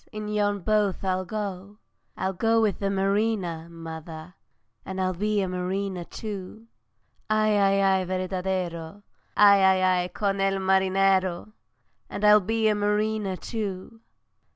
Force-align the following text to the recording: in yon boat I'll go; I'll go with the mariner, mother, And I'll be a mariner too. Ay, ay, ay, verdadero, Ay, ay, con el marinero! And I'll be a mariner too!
in 0.11 0.27
yon 0.27 0.61
boat 0.61 1.03
I'll 1.03 1.25
go; 1.25 1.77
I'll 2.17 2.33
go 2.33 2.59
with 2.59 2.79
the 2.79 2.89
mariner, 2.89 3.69
mother, 3.69 4.33
And 4.83 4.99
I'll 4.99 5.13
be 5.13 5.41
a 5.41 5.47
mariner 5.47 6.05
too. 6.05 6.65
Ay, 7.29 7.55
ay, 7.55 7.81
ay, 7.99 8.05
verdadero, 8.05 9.03
Ay, 9.37 9.61
ay, 9.83 10.07
con 10.07 10.41
el 10.41 10.57
marinero! 10.57 11.53
And 12.09 12.25
I'll 12.25 12.39
be 12.41 12.67
a 12.67 12.73
mariner 12.73 13.35
too! 13.35 13.99